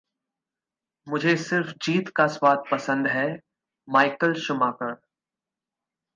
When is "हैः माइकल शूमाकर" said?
3.07-4.95